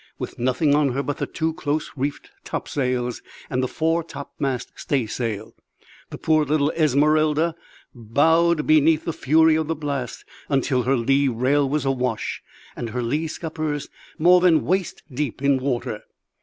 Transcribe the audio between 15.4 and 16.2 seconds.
water.